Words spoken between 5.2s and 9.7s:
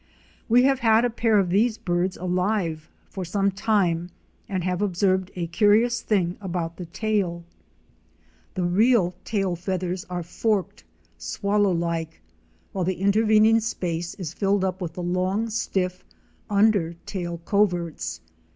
a curious thing about the tail. The real tail